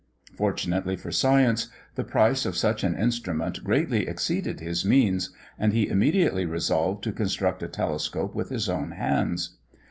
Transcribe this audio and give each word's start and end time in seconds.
Fortunately 0.35 0.95
for 0.95 1.11
science, 1.11 1.67
the 1.93 2.03
price 2.03 2.43
of 2.47 2.57
such 2.57 2.83
an 2.83 2.97
instrument 2.97 3.63
greatly 3.63 4.07
exceeded 4.07 4.59
his 4.59 4.83
means, 4.83 5.29
and 5.59 5.73
he 5.73 5.87
immediately 5.87 6.43
resolved 6.47 7.03
to 7.03 7.11
construct 7.11 7.61
a 7.61 7.67
telescope 7.67 8.33
with 8.33 8.49
his 8.49 8.67
own 8.67 8.93
hands. 8.93 9.59